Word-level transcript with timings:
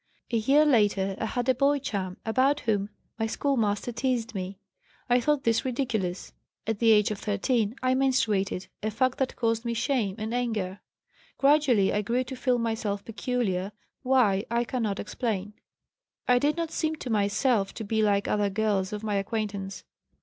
A 0.31 0.35
year 0.37 0.65
later 0.65 1.15
I 1.19 1.27
had 1.27 1.47
a 1.47 1.53
boy 1.53 1.77
chum 1.77 2.17
about 2.25 2.61
whom 2.61 2.89
my 3.19 3.27
schoolmaster 3.27 3.91
teased 3.91 4.33
me. 4.33 4.57
I 5.07 5.19
thought 5.21 5.43
this 5.43 5.63
ridiculous. 5.63 6.33
At 6.65 6.79
the 6.79 6.89
age 6.91 7.11
of 7.11 7.19
13 7.19 7.75
I 7.83 7.93
menstruated, 7.93 8.67
a 8.81 8.89
fact 8.89 9.19
that 9.19 9.35
caused 9.35 9.63
me 9.63 9.75
shame 9.75 10.15
and 10.17 10.33
anger. 10.33 10.79
Gradually 11.37 11.93
I 11.93 12.01
grew 12.01 12.23
to 12.23 12.35
feel 12.35 12.57
myself 12.57 13.05
peculiar, 13.05 13.73
why, 14.01 14.43
I 14.49 14.63
cannot 14.63 14.99
explain. 14.99 15.53
I 16.27 16.39
did 16.39 16.57
not 16.57 16.71
seem 16.71 16.95
to 16.95 17.11
myself 17.11 17.71
to 17.75 17.83
be 17.83 18.01
like 18.01 18.27
other 18.27 18.49
girls 18.49 18.91
of 18.93 19.03
my 19.03 19.17
acquaintance. 19.17 19.83